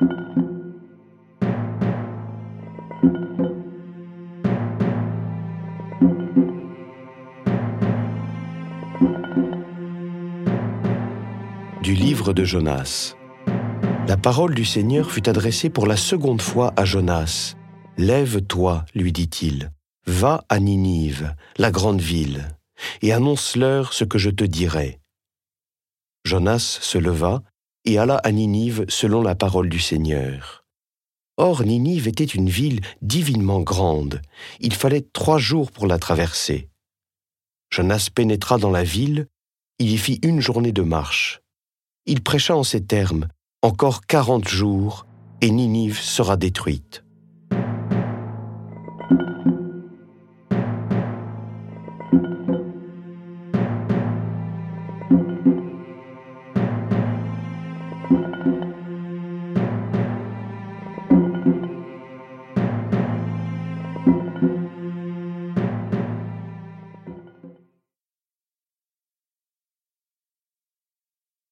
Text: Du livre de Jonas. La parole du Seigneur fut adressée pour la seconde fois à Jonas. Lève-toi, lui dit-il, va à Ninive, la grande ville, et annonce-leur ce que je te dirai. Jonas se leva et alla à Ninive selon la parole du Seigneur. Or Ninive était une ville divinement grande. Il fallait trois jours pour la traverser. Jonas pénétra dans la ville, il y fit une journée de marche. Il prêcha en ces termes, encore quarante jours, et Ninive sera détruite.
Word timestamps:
Du 0.00 0.06
livre 11.94 12.32
de 12.32 12.44
Jonas. 12.44 13.14
La 14.08 14.16
parole 14.16 14.54
du 14.54 14.64
Seigneur 14.64 15.10
fut 15.10 15.28
adressée 15.28 15.68
pour 15.68 15.86
la 15.86 15.96
seconde 15.96 16.40
fois 16.40 16.72
à 16.76 16.86
Jonas. 16.86 17.54
Lève-toi, 17.98 18.86
lui 18.94 19.12
dit-il, 19.12 19.70
va 20.06 20.44
à 20.48 20.60
Ninive, 20.60 21.34
la 21.58 21.70
grande 21.70 22.00
ville, 22.00 22.48
et 23.02 23.12
annonce-leur 23.12 23.92
ce 23.92 24.04
que 24.04 24.16
je 24.16 24.30
te 24.30 24.44
dirai. 24.44 24.98
Jonas 26.24 26.78
se 26.80 26.96
leva 26.96 27.42
et 27.84 27.98
alla 27.98 28.16
à 28.16 28.32
Ninive 28.32 28.84
selon 28.88 29.22
la 29.22 29.34
parole 29.34 29.68
du 29.68 29.78
Seigneur. 29.78 30.64
Or 31.36 31.64
Ninive 31.64 32.08
était 32.08 32.24
une 32.24 32.50
ville 32.50 32.80
divinement 33.00 33.60
grande. 33.60 34.20
Il 34.60 34.74
fallait 34.74 35.06
trois 35.12 35.38
jours 35.38 35.70
pour 35.70 35.86
la 35.86 35.98
traverser. 35.98 36.68
Jonas 37.70 38.08
pénétra 38.14 38.58
dans 38.58 38.70
la 38.70 38.82
ville, 38.84 39.26
il 39.78 39.90
y 39.90 39.96
fit 39.96 40.18
une 40.22 40.40
journée 40.40 40.72
de 40.72 40.82
marche. 40.82 41.40
Il 42.04 42.22
prêcha 42.22 42.54
en 42.56 42.64
ces 42.64 42.84
termes, 42.84 43.28
encore 43.62 44.06
quarante 44.06 44.48
jours, 44.48 45.06
et 45.40 45.50
Ninive 45.50 45.98
sera 45.98 46.36
détruite. 46.36 47.04